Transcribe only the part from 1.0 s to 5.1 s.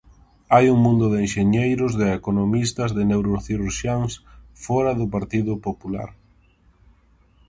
de enxeñeiros, de economistas, de neurocirurxiáns fóra do